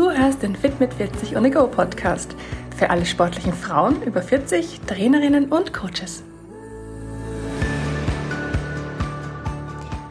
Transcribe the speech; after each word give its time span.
Du 0.00 0.10
hörst 0.10 0.42
den 0.42 0.56
Fit 0.56 0.80
mit 0.80 0.94
40 0.94 1.36
on 1.36 1.50
Go 1.52 1.66
Podcast 1.66 2.34
für 2.74 2.88
alle 2.88 3.04
sportlichen 3.04 3.52
Frauen 3.52 4.02
über 4.02 4.22
40, 4.22 4.80
Trainerinnen 4.86 5.52
und 5.52 5.74
Coaches. 5.74 6.24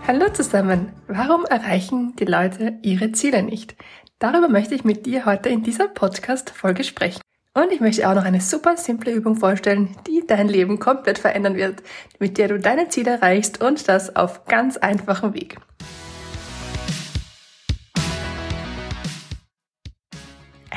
Hallo 0.06 0.30
zusammen! 0.32 0.94
Warum 1.08 1.44
erreichen 1.46 2.16
die 2.18 2.26
Leute 2.26 2.78
ihre 2.84 3.14
Ziele 3.14 3.42
nicht? 3.42 3.76
Darüber 4.20 4.48
möchte 4.48 4.76
ich 4.76 4.84
mit 4.84 5.08
dir 5.08 5.26
heute 5.26 5.50
in 5.50 5.64
dieser 5.64 5.88
Podcast-Folge 5.88 6.84
sprechen. 6.84 7.22
Und 7.56 7.72
ich 7.72 7.80
möchte 7.80 8.08
auch 8.08 8.14
noch 8.14 8.26
eine 8.26 8.42
super 8.42 8.78
simple 8.78 9.12
Übung 9.12 9.38
vorstellen, 9.38 9.96
die 10.06 10.24
dein 10.28 10.50
Leben 10.50 10.78
komplett 10.78 11.18
verändern 11.18 11.56
wird, 11.56 11.82
mit 12.20 12.38
der 12.38 12.50
du 12.50 12.60
deine 12.60 12.90
Ziele 12.90 13.14
erreichst 13.14 13.60
und 13.64 13.88
das 13.88 14.16
auf 14.16 14.46
ganz 14.46 14.78
einfachem 14.78 15.34
Weg. 15.34 15.58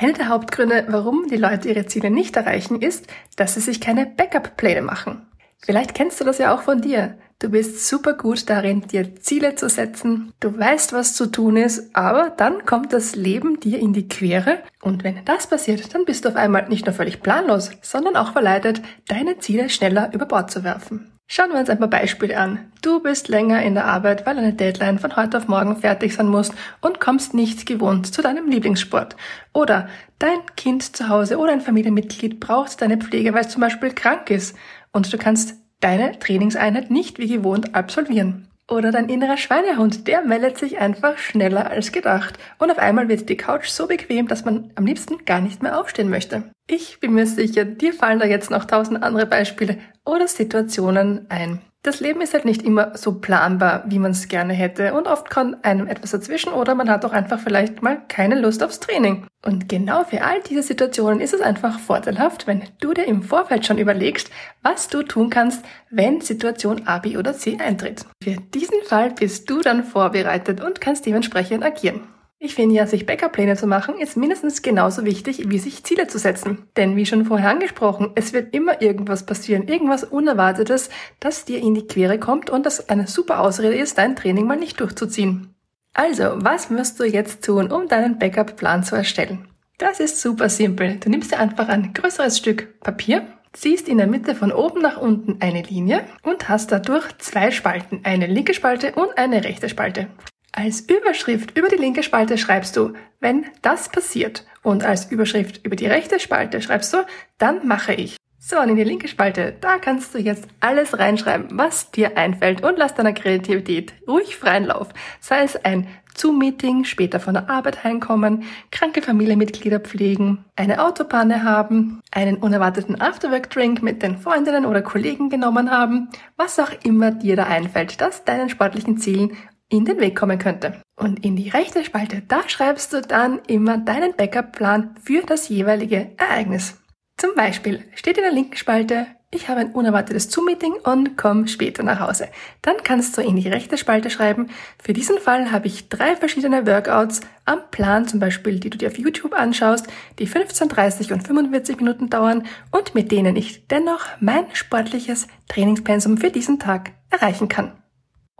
Einer 0.02 0.14
der 0.14 0.30
Hauptgründe, 0.30 0.86
warum 0.88 1.28
die 1.28 1.36
Leute 1.36 1.68
ihre 1.68 1.86
Ziele 1.86 2.10
nicht 2.10 2.36
erreichen, 2.36 2.82
ist, 2.82 3.06
dass 3.36 3.54
sie 3.54 3.60
sich 3.60 3.80
keine 3.80 4.04
Backup-Pläne 4.04 4.82
machen. 4.82 5.28
Vielleicht 5.58 5.94
kennst 5.94 6.20
du 6.20 6.24
das 6.24 6.38
ja 6.38 6.52
auch 6.52 6.62
von 6.62 6.80
dir. 6.80 7.16
Du 7.38 7.50
bist 7.50 7.86
super 7.86 8.14
gut 8.14 8.50
darin, 8.50 8.80
dir 8.80 9.14
Ziele 9.14 9.54
zu 9.54 9.68
setzen. 9.68 10.32
Du 10.40 10.58
weißt, 10.58 10.92
was 10.92 11.14
zu 11.14 11.26
tun 11.26 11.56
ist, 11.56 11.94
aber 11.94 12.30
dann 12.30 12.66
kommt 12.66 12.92
das 12.92 13.14
Leben 13.14 13.60
dir 13.60 13.78
in 13.78 13.92
die 13.92 14.08
Quere. 14.08 14.58
Und 14.80 15.04
wenn 15.04 15.24
das 15.24 15.46
passiert, 15.46 15.94
dann 15.94 16.04
bist 16.04 16.24
du 16.24 16.30
auf 16.30 16.36
einmal 16.36 16.68
nicht 16.68 16.84
nur 16.84 16.96
völlig 16.96 17.22
planlos, 17.22 17.70
sondern 17.80 18.16
auch 18.16 18.32
verleitet, 18.32 18.82
deine 19.06 19.38
Ziele 19.38 19.70
schneller 19.70 20.12
über 20.12 20.26
Bord 20.26 20.50
zu 20.50 20.64
werfen. 20.64 21.12
Schauen 21.34 21.50
wir 21.50 21.60
uns 21.60 21.70
ein 21.70 21.78
paar 21.78 21.88
Beispiele 21.88 22.36
an. 22.36 22.70
Du 22.82 23.00
bist 23.00 23.28
länger 23.28 23.62
in 23.62 23.72
der 23.72 23.86
Arbeit, 23.86 24.26
weil 24.26 24.36
eine 24.36 24.52
Deadline 24.52 24.98
von 24.98 25.16
heute 25.16 25.38
auf 25.38 25.48
morgen 25.48 25.78
fertig 25.78 26.12
sein 26.12 26.28
muss 26.28 26.52
und 26.82 27.00
kommst 27.00 27.32
nicht 27.32 27.64
gewohnt 27.64 28.12
zu 28.12 28.20
deinem 28.20 28.48
Lieblingssport. 28.48 29.16
Oder 29.54 29.88
dein 30.18 30.40
Kind 30.56 30.94
zu 30.94 31.08
Hause 31.08 31.38
oder 31.38 31.52
ein 31.52 31.62
Familienmitglied 31.62 32.38
braucht 32.38 32.82
deine 32.82 32.98
Pflege, 32.98 33.32
weil 33.32 33.46
es 33.46 33.48
zum 33.48 33.62
Beispiel 33.62 33.94
krank 33.94 34.28
ist 34.28 34.54
und 34.92 35.10
du 35.10 35.16
kannst 35.16 35.54
deine 35.80 36.18
Trainingseinheit 36.18 36.90
nicht 36.90 37.18
wie 37.18 37.28
gewohnt 37.28 37.74
absolvieren. 37.74 38.51
Oder 38.72 38.90
dein 38.90 39.10
innerer 39.10 39.36
Schweinehund, 39.36 40.08
der 40.08 40.22
meldet 40.22 40.56
sich 40.56 40.78
einfach 40.78 41.18
schneller 41.18 41.70
als 41.70 41.92
gedacht. 41.92 42.38
Und 42.58 42.70
auf 42.70 42.78
einmal 42.78 43.06
wird 43.10 43.28
die 43.28 43.36
Couch 43.36 43.68
so 43.68 43.86
bequem, 43.86 44.28
dass 44.28 44.46
man 44.46 44.72
am 44.76 44.86
liebsten 44.86 45.26
gar 45.26 45.42
nicht 45.42 45.62
mehr 45.62 45.78
aufstehen 45.78 46.08
möchte. 46.08 46.44
Ich 46.66 46.98
bin 46.98 47.12
mir 47.12 47.26
sicher, 47.26 47.66
dir 47.66 47.92
fallen 47.92 48.18
da 48.18 48.24
jetzt 48.24 48.50
noch 48.50 48.64
tausend 48.64 49.02
andere 49.02 49.26
Beispiele 49.26 49.76
oder 50.06 50.26
Situationen 50.26 51.26
ein. 51.28 51.60
Das 51.84 51.98
Leben 51.98 52.20
ist 52.20 52.32
halt 52.32 52.44
nicht 52.44 52.62
immer 52.62 52.96
so 52.96 53.14
planbar, 53.14 53.82
wie 53.88 53.98
man 53.98 54.12
es 54.12 54.28
gerne 54.28 54.52
hätte 54.52 54.94
und 54.94 55.08
oft 55.08 55.30
kommt 55.30 55.64
einem 55.64 55.88
etwas 55.88 56.12
dazwischen 56.12 56.52
oder 56.52 56.76
man 56.76 56.88
hat 56.88 57.04
auch 57.04 57.10
einfach 57.10 57.40
vielleicht 57.40 57.82
mal 57.82 58.00
keine 58.06 58.40
Lust 58.40 58.62
aufs 58.62 58.78
Training. 58.78 59.26
Und 59.44 59.68
genau 59.68 60.04
für 60.04 60.22
all 60.22 60.40
diese 60.42 60.62
Situationen 60.62 61.20
ist 61.20 61.34
es 61.34 61.40
einfach 61.40 61.80
vorteilhaft, 61.80 62.46
wenn 62.46 62.62
du 62.78 62.94
dir 62.94 63.06
im 63.06 63.24
Vorfeld 63.24 63.66
schon 63.66 63.78
überlegst, 63.78 64.30
was 64.62 64.86
du 64.86 65.02
tun 65.02 65.28
kannst, 65.28 65.64
wenn 65.90 66.20
Situation 66.20 66.86
A, 66.86 66.98
B 66.98 67.16
oder 67.16 67.34
C 67.34 67.58
eintritt. 67.58 68.06
Für 68.22 68.36
diesen 68.54 68.80
Fall 68.84 69.10
bist 69.10 69.50
du 69.50 69.60
dann 69.60 69.82
vorbereitet 69.82 70.60
und 70.60 70.80
kannst 70.80 71.04
dementsprechend 71.04 71.64
agieren. 71.64 72.02
Ich 72.44 72.56
finde 72.56 72.74
ja, 72.74 72.88
sich 72.88 73.06
Backup-Pläne 73.06 73.56
zu 73.56 73.68
machen, 73.68 74.00
ist 74.00 74.16
mindestens 74.16 74.62
genauso 74.62 75.04
wichtig, 75.04 75.48
wie 75.48 75.60
sich 75.60 75.84
Ziele 75.84 76.08
zu 76.08 76.18
setzen. 76.18 76.66
Denn 76.76 76.96
wie 76.96 77.06
schon 77.06 77.24
vorher 77.24 77.50
angesprochen, 77.50 78.10
es 78.16 78.32
wird 78.32 78.52
immer 78.52 78.82
irgendwas 78.82 79.24
passieren, 79.24 79.68
irgendwas 79.68 80.02
Unerwartetes, 80.02 80.90
das 81.20 81.44
dir 81.44 81.60
in 81.60 81.74
die 81.74 81.86
Quere 81.86 82.18
kommt 82.18 82.50
und 82.50 82.66
das 82.66 82.88
eine 82.88 83.06
super 83.06 83.38
Ausrede 83.38 83.76
ist, 83.76 83.96
dein 83.96 84.16
Training 84.16 84.48
mal 84.48 84.56
nicht 84.56 84.80
durchzuziehen. 84.80 85.54
Also, 85.94 86.32
was 86.34 86.68
wirst 86.68 86.98
du 86.98 87.04
jetzt 87.04 87.44
tun, 87.44 87.70
um 87.70 87.86
deinen 87.86 88.18
Backup-Plan 88.18 88.82
zu 88.82 88.96
erstellen? 88.96 89.46
Das 89.78 90.00
ist 90.00 90.20
super 90.20 90.48
simpel. 90.48 90.96
Du 90.96 91.10
nimmst 91.10 91.30
dir 91.30 91.38
einfach 91.38 91.68
ein 91.68 91.94
größeres 91.94 92.38
Stück 92.38 92.80
Papier, 92.80 93.24
ziehst 93.52 93.88
in 93.88 93.98
der 93.98 94.08
Mitte 94.08 94.34
von 94.34 94.50
oben 94.50 94.82
nach 94.82 95.00
unten 95.00 95.36
eine 95.40 95.62
Linie 95.62 96.04
und 96.24 96.48
hast 96.48 96.72
dadurch 96.72 97.06
zwei 97.18 97.52
Spalten, 97.52 98.00
eine 98.02 98.26
linke 98.26 98.52
Spalte 98.52 98.94
und 98.96 99.16
eine 99.16 99.44
rechte 99.44 99.68
Spalte. 99.68 100.08
Als 100.54 100.80
Überschrift 100.80 101.56
über 101.56 101.68
die 101.68 101.76
linke 101.76 102.02
Spalte 102.02 102.36
schreibst 102.36 102.76
du, 102.76 102.92
wenn 103.20 103.46
das 103.62 103.88
passiert. 103.88 104.44
Und 104.62 104.84
als 104.84 105.10
Überschrift 105.10 105.64
über 105.64 105.76
die 105.76 105.86
rechte 105.86 106.20
Spalte 106.20 106.60
schreibst 106.60 106.92
du, 106.92 106.98
dann 107.38 107.66
mache 107.66 107.94
ich. 107.94 108.16
So, 108.38 108.58
und 108.58 108.68
in 108.68 108.76
die 108.76 108.84
linke 108.84 109.08
Spalte, 109.08 109.54
da 109.60 109.78
kannst 109.78 110.14
du 110.14 110.18
jetzt 110.18 110.46
alles 110.60 110.98
reinschreiben, 110.98 111.46
was 111.52 111.90
dir 111.90 112.18
einfällt 112.18 112.62
und 112.62 112.76
lass 112.76 112.94
deiner 112.94 113.14
Kreativität 113.14 113.94
ruhig 114.06 114.36
freien 114.36 114.64
Lauf. 114.64 114.88
Sei 115.20 115.42
es 115.42 115.56
ein 115.64 115.86
Zoom-Meeting, 116.14 116.84
später 116.84 117.18
von 117.18 117.34
der 117.34 117.48
Arbeit 117.48 117.82
heimkommen, 117.82 118.42
kranke 118.70 119.00
Familienmitglieder 119.00 119.80
pflegen, 119.80 120.44
eine 120.56 120.84
Autopanne 120.84 121.44
haben, 121.44 122.02
einen 122.10 122.36
unerwarteten 122.36 123.00
Afterwork-Drink 123.00 123.80
mit 123.80 124.02
den 124.02 124.18
Freundinnen 124.18 124.66
oder 124.66 124.82
Kollegen 124.82 125.30
genommen 125.30 125.70
haben, 125.70 126.10
was 126.36 126.58
auch 126.58 126.72
immer 126.84 127.12
dir 127.12 127.36
da 127.36 127.44
einfällt, 127.44 128.00
das 128.02 128.24
deinen 128.24 128.50
sportlichen 128.50 128.98
Zielen 128.98 129.36
in 129.72 129.86
den 129.86 129.98
Weg 130.00 130.14
kommen 130.14 130.38
könnte. 130.38 130.80
Und 130.96 131.24
in 131.24 131.34
die 131.34 131.48
rechte 131.48 131.84
Spalte, 131.84 132.22
da 132.28 132.48
schreibst 132.48 132.92
du 132.92 133.00
dann 133.00 133.40
immer 133.46 133.78
deinen 133.78 134.14
Backup-Plan 134.14 134.94
für 135.02 135.22
das 135.22 135.48
jeweilige 135.48 136.12
Ereignis. 136.18 136.78
Zum 137.16 137.34
Beispiel 137.34 137.82
steht 137.94 138.18
in 138.18 138.24
der 138.24 138.32
linken 138.32 138.56
Spalte, 138.56 139.06
ich 139.34 139.48
habe 139.48 139.60
ein 139.60 139.72
unerwartetes 139.72 140.30
Zoom-Meeting 140.30 140.74
und 140.84 141.16
komme 141.16 141.48
später 141.48 141.82
nach 141.82 142.00
Hause. 142.00 142.28
Dann 142.60 142.76
kannst 142.84 143.16
du 143.16 143.22
in 143.22 143.36
die 143.36 143.48
rechte 143.48 143.78
Spalte 143.78 144.10
schreiben, 144.10 144.50
für 144.82 144.92
diesen 144.92 145.18
Fall 145.18 145.50
habe 145.50 145.68
ich 145.68 145.88
drei 145.88 146.16
verschiedene 146.16 146.66
Workouts 146.66 147.22
am 147.46 147.60
Plan, 147.70 148.06
zum 148.06 148.20
Beispiel, 148.20 148.60
die 148.60 148.68
du 148.68 148.76
dir 148.76 148.88
auf 148.88 148.98
YouTube 148.98 149.32
anschaust, 149.32 149.86
die 150.18 150.26
15, 150.26 150.68
30 150.68 151.12
und 151.14 151.26
45 151.26 151.78
Minuten 151.78 152.10
dauern 152.10 152.44
und 152.70 152.94
mit 152.94 153.10
denen 153.10 153.36
ich 153.36 153.66
dennoch 153.68 154.06
mein 154.20 154.44
sportliches 154.52 155.28
Trainingspensum 155.48 156.18
für 156.18 156.30
diesen 156.30 156.58
Tag 156.58 156.90
erreichen 157.08 157.48
kann. 157.48 157.72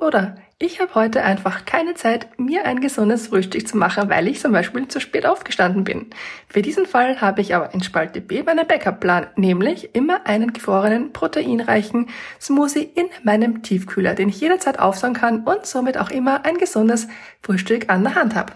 Oder 0.03 0.35
ich 0.59 0.81
habe 0.81 0.97
heute 0.97 1.23
einfach 1.23 1.65
keine 1.65 1.95
Zeit, 1.95 2.27
mir 2.37 2.65
ein 2.65 2.81
gesundes 2.81 3.29
Frühstück 3.29 3.69
zu 3.69 3.77
machen, 3.77 4.11
weil 4.11 4.27
ich 4.27 4.41
zum 4.41 4.51
Beispiel 4.51 4.89
zu 4.89 4.99
spät 4.99 5.25
aufgestanden 5.25 5.85
bin. 5.85 6.11
Für 6.49 6.61
diesen 6.61 6.87
Fall 6.87 7.21
habe 7.21 7.41
ich 7.41 7.55
aber 7.55 7.73
in 7.73 7.85
Spalte 7.85 8.21
B 8.21 8.43
meinen 8.43 8.67
Backup-Plan, 8.67 9.29
nämlich 9.37 9.95
immer 9.95 10.27
einen 10.27 10.53
gefrorenen, 10.53 11.13
proteinreichen 11.13 12.09
Smoothie 12.41 12.91
in 12.97 13.07
meinem 13.23 13.63
Tiefkühler, 13.63 14.15
den 14.15 14.29
ich 14.29 14.41
jederzeit 14.41 14.81
aufsauen 14.81 15.15
kann 15.15 15.45
und 15.45 15.67
somit 15.67 15.97
auch 15.97 16.11
immer 16.11 16.45
ein 16.45 16.59
gesundes 16.59 17.07
Frühstück 17.41 17.89
an 17.89 18.03
der 18.03 18.17
Hand 18.17 18.35
habe. 18.35 18.55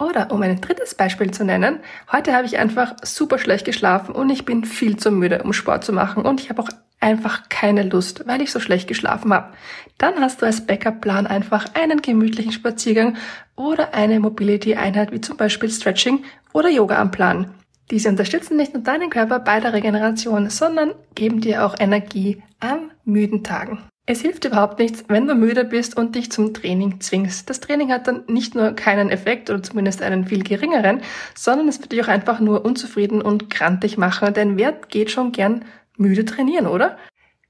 Oder 0.00 0.30
um 0.30 0.40
ein 0.40 0.62
drittes 0.62 0.94
Beispiel 0.94 1.30
zu 1.30 1.44
nennen, 1.44 1.80
heute 2.10 2.34
habe 2.34 2.46
ich 2.46 2.58
einfach 2.58 2.94
super 3.02 3.38
schlecht 3.38 3.66
geschlafen 3.66 4.14
und 4.14 4.30
ich 4.30 4.46
bin 4.46 4.64
viel 4.64 4.96
zu 4.96 5.10
müde, 5.10 5.42
um 5.42 5.52
Sport 5.52 5.84
zu 5.84 5.92
machen 5.92 6.24
und 6.24 6.40
ich 6.40 6.48
habe 6.48 6.62
auch 6.62 6.68
einfach 7.06 7.48
keine 7.48 7.84
Lust, 7.84 8.26
weil 8.26 8.42
ich 8.42 8.50
so 8.50 8.58
schlecht 8.58 8.88
geschlafen 8.88 9.32
habe. 9.32 9.52
Dann 9.96 10.20
hast 10.20 10.42
du 10.42 10.46
als 10.46 10.66
Backup-Plan 10.66 11.28
einfach 11.28 11.66
einen 11.74 12.02
gemütlichen 12.02 12.50
Spaziergang 12.50 13.16
oder 13.54 13.94
eine 13.94 14.18
Mobility-Einheit 14.18 15.12
wie 15.12 15.20
zum 15.20 15.36
Beispiel 15.36 15.70
Stretching 15.70 16.24
oder 16.52 16.68
Yoga 16.68 17.00
am 17.00 17.12
Plan. 17.12 17.54
Diese 17.92 18.08
unterstützen 18.08 18.56
nicht 18.56 18.74
nur 18.74 18.82
deinen 18.82 19.08
Körper 19.08 19.38
bei 19.38 19.60
der 19.60 19.72
Regeneration, 19.72 20.50
sondern 20.50 20.94
geben 21.14 21.40
dir 21.40 21.64
auch 21.64 21.76
Energie 21.78 22.42
an 22.58 22.90
müden 23.04 23.44
Tagen. 23.44 23.78
Es 24.08 24.20
hilft 24.20 24.44
überhaupt 24.44 24.80
nichts, 24.80 25.04
wenn 25.06 25.28
du 25.28 25.36
müde 25.36 25.64
bist 25.64 25.96
und 25.96 26.16
dich 26.16 26.32
zum 26.32 26.54
Training 26.54 27.00
zwingst. 27.00 27.48
Das 27.48 27.60
Training 27.60 27.92
hat 27.92 28.08
dann 28.08 28.24
nicht 28.26 28.56
nur 28.56 28.72
keinen 28.72 29.10
Effekt 29.10 29.48
oder 29.48 29.62
zumindest 29.62 30.02
einen 30.02 30.26
viel 30.26 30.42
geringeren, 30.42 31.02
sondern 31.36 31.68
es 31.68 31.80
wird 31.80 31.92
dich 31.92 32.02
auch 32.02 32.08
einfach 32.08 32.40
nur 32.40 32.64
unzufrieden 32.64 33.22
und 33.22 33.48
krantig 33.48 33.96
machen, 33.96 34.34
denn 34.34 34.58
wer 34.58 34.72
geht 34.72 35.12
schon 35.12 35.30
gern 35.30 35.64
müde 35.98 36.24
trainieren, 36.24 36.66
oder? 36.66 36.96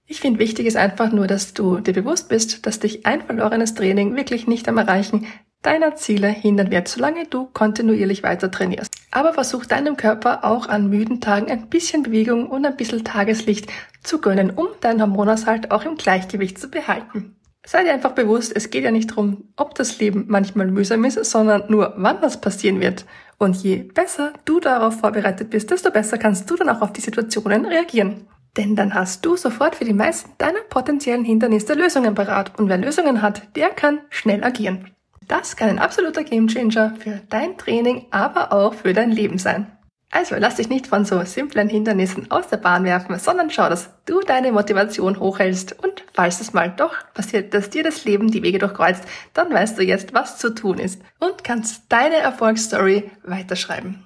Ich 0.07 0.21
finde 0.21 0.39
wichtig 0.39 0.67
ist 0.67 0.77
einfach 0.77 1.11
nur, 1.11 1.27
dass 1.27 1.53
du 1.53 1.81
dir 1.81 1.93
bewusst 1.93 2.29
bist, 2.29 2.65
dass 2.65 2.79
dich 2.79 3.07
ein 3.07 3.23
verlorenes 3.23 3.75
Training 3.75 4.15
wirklich 4.15 4.47
nicht 4.47 4.69
am 4.69 4.79
Erreichen 4.79 5.27
deiner 5.63 5.97
Ziele 5.97 6.29
hindern 6.29 6.71
wird, 6.71 6.87
solange 6.87 7.27
du 7.27 7.47
kontinuierlich 7.47 8.23
weiter 8.23 8.51
trainierst. 8.51 8.93
Aber 9.11 9.33
versuch 9.33 9.67
deinem 9.67 9.97
Körper 9.97 10.45
auch 10.45 10.69
an 10.69 10.89
müden 10.89 11.21
Tagen 11.21 11.51
ein 11.51 11.69
bisschen 11.69 12.05
Bewegung 12.05 12.49
und 12.49 12.65
ein 12.65 12.77
bisschen 12.77 13.05
Tageslicht 13.05 13.69
zu 14.05 14.21
gönnen, 14.21 14.51
um 14.51 14.69
deinen 14.81 15.01
Hormonaushalt 15.01 15.73
auch 15.73 15.85
im 15.85 15.97
Gleichgewicht 15.97 16.59
zu 16.59 16.69
behalten. 16.69 17.37
Sei 17.67 17.83
dir 17.83 17.93
einfach 17.93 18.13
bewusst, 18.13 18.55
es 18.55 18.71
geht 18.71 18.85
ja 18.85 18.93
nicht 18.93 19.11
darum, 19.11 19.49
ob 19.57 19.75
das 19.75 19.99
Leben 19.99 20.27
manchmal 20.29 20.69
mühsam 20.69 21.05
ist, 21.05 21.25
sondern 21.25 21.65
nur, 21.69 21.95
wann 21.97 22.21
das 22.21 22.41
passieren 22.41 22.79
wird. 22.79 23.07
Und 23.39 23.57
je 23.57 23.79
besser 23.83 24.35
du 24.45 24.61
darauf 24.61 25.01
vorbereitet 25.01 25.51
bist, 25.51 25.73
desto 25.73 25.91
besser 25.91 26.17
kannst 26.17 26.49
du 26.49 26.55
dann 26.55 26.69
auch 26.69 26.81
auf 26.81 26.93
die 26.93 27.01
Situationen 27.01 27.67
reagieren. 27.67 28.29
Denn 28.57 28.75
dann 28.75 28.95
hast 28.95 29.25
du 29.25 29.37
sofort 29.37 29.77
für 29.77 29.85
die 29.85 29.93
meisten 29.93 30.31
deiner 30.39 30.61
potenziellen 30.61 31.25
Hindernisse 31.25 31.75
Lösungen 31.75 32.15
parat. 32.15 32.59
Und 32.59 32.69
wer 32.69 32.79
Lösungen 32.79 33.23
hat, 33.23 33.43
der 33.55 33.69
kann 33.71 34.01
schnell 34.11 34.43
agieren. 34.45 34.91
Das 35.29 35.57
kann 35.57 35.69
ein 35.69 35.79
absoluter 35.79 36.25
Gamechanger 36.25 36.95
für 36.99 37.21
dein 37.29 37.59
Training, 37.59 38.07
aber 38.11 38.53
auch 38.53 38.75
für 38.75 38.93
dein 38.93 39.11
Leben 39.11 39.39
sein. 39.39 39.67
Also 40.13 40.37
lass 40.39 40.55
dich 40.55 40.69
nicht 40.69 40.87
von 40.87 41.05
so 41.05 41.23
simplen 41.25 41.69
Hindernissen 41.69 42.31
aus 42.31 42.49
der 42.49 42.59
Bahn 42.59 42.85
werfen, 42.85 43.19
sondern 43.19 43.51
schau, 43.51 43.69
dass 43.69 43.91
du 44.07 44.21
deine 44.21 44.53
Motivation 44.53 45.19
hochhältst 45.19 45.83
und 45.83 46.05
falls 46.15 46.41
es 46.41 46.53
mal 46.53 46.71
doch 46.71 46.95
passiert, 47.13 47.53
dass 47.53 47.71
dir 47.71 47.83
das 47.83 48.05
Leben 48.05 48.31
die 48.31 48.43
Wege 48.43 48.59
durchkreuzt, 48.59 49.03
dann 49.35 49.53
weißt 49.53 49.77
du 49.77 49.83
jetzt, 49.83 50.15
was 50.15 50.39
zu 50.39 50.55
tun 50.55 50.79
ist 50.79 51.03
und 51.19 51.43
kannst 51.43 51.85
deine 51.91 52.17
Erfolgsstory 52.17 53.11
weiterschreiben. 53.25 54.06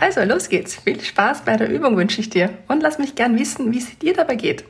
Also 0.00 0.22
los 0.22 0.48
geht's. 0.48 0.76
Viel 0.76 1.00
Spaß 1.00 1.42
bei 1.42 1.56
der 1.56 1.70
Übung 1.70 1.96
wünsche 1.96 2.20
ich 2.20 2.30
dir 2.30 2.50
und 2.68 2.82
lass 2.82 2.98
mich 2.98 3.14
gern 3.14 3.38
wissen, 3.38 3.72
wie 3.72 3.78
es 3.78 3.98
dir 3.98 4.14
dabei 4.14 4.36
geht. 4.36 4.64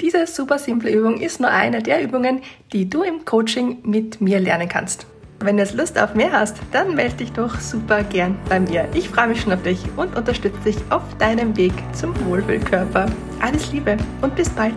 Diese 0.00 0.26
super 0.26 0.58
simple 0.58 0.90
Übung 0.90 1.20
ist 1.20 1.40
nur 1.40 1.50
eine 1.50 1.82
der 1.82 2.02
Übungen, 2.02 2.42
die 2.72 2.88
du 2.88 3.02
im 3.02 3.24
Coaching 3.24 3.78
mit 3.82 4.20
mir 4.20 4.40
lernen 4.40 4.68
kannst. 4.68 5.06
Wenn 5.40 5.56
du 5.56 5.62
jetzt 5.62 5.74
Lust 5.74 5.98
auf 5.98 6.14
mehr 6.14 6.32
hast, 6.32 6.56
dann 6.72 6.94
melde 6.94 7.16
dich 7.16 7.32
doch 7.32 7.60
super 7.60 8.02
gern 8.02 8.38
bei 8.48 8.58
mir. 8.58 8.88
Ich 8.94 9.08
freue 9.08 9.28
mich 9.28 9.40
schon 9.40 9.52
auf 9.52 9.62
dich 9.62 9.78
und 9.96 10.16
unterstütze 10.16 10.60
dich 10.64 10.76
auf 10.90 11.02
deinem 11.18 11.56
Weg 11.56 11.72
zum 11.92 12.14
Wohlfühlkörper. 12.26 13.06
Alles 13.40 13.72
Liebe 13.72 13.96
und 14.22 14.34
bis 14.34 14.48
bald. 14.50 14.74